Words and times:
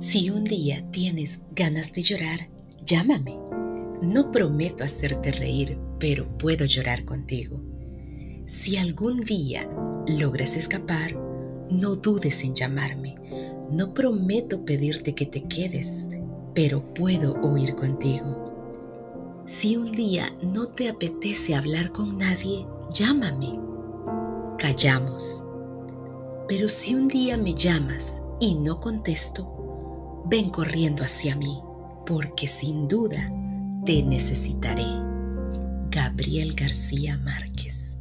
Si 0.00 0.30
un 0.30 0.44
día 0.44 0.82
tienes 0.92 1.40
ganas 1.54 1.92
de 1.92 2.00
llorar, 2.00 2.48
llámame. 2.86 3.38
No 4.00 4.32
prometo 4.32 4.82
hacerte 4.82 5.30
reír, 5.30 5.78
pero 5.98 6.26
puedo 6.38 6.64
llorar 6.64 7.04
contigo. 7.04 7.60
Si 8.46 8.78
algún 8.78 9.20
día 9.20 9.68
logras 10.06 10.56
escapar, 10.56 11.14
no 11.68 11.96
dudes 11.96 12.42
en 12.44 12.54
llamarme. 12.54 13.14
No 13.70 13.92
prometo 13.92 14.64
pedirte 14.64 15.14
que 15.14 15.26
te 15.26 15.42
quedes, 15.42 16.08
pero 16.54 16.82
puedo 16.94 17.34
huir 17.34 17.74
contigo. 17.74 19.44
Si 19.46 19.76
un 19.76 19.92
día 19.92 20.34
no 20.42 20.68
te 20.68 20.88
apetece 20.88 21.54
hablar 21.54 21.92
con 21.92 22.16
nadie, 22.16 22.64
llámame. 22.90 23.60
Callamos. 24.56 25.44
Pero 26.48 26.70
si 26.70 26.94
un 26.94 27.06
día 27.06 27.36
me 27.36 27.52
llamas 27.52 28.14
y 28.40 28.54
no 28.54 28.80
contesto, 28.80 29.59
ven 30.26 30.50
corriendo 30.50 31.02
hacia 31.02 31.36
mí, 31.36 31.60
porque 32.06 32.46
sin 32.46 32.88
duda 32.88 33.32
te 33.84 34.02
necesitaré. 34.02 34.86
Gabriel 35.90 36.54
García 36.54 37.18
Márquez. 37.18 37.94